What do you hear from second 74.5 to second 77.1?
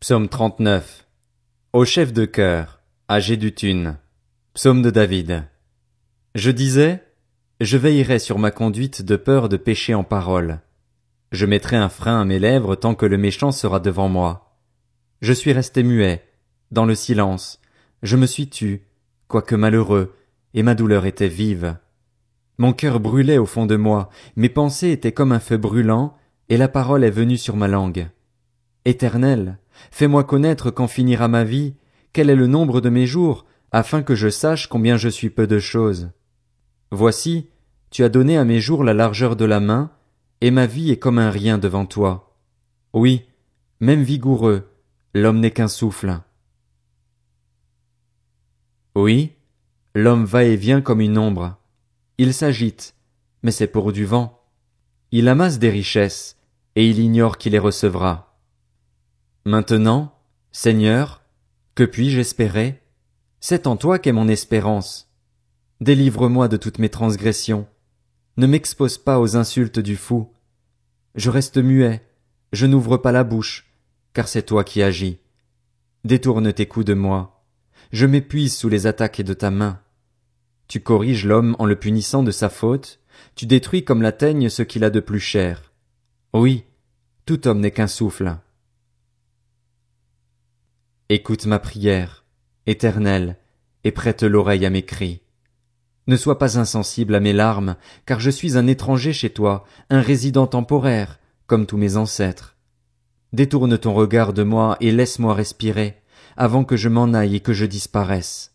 qui agis. Détourne tes coups de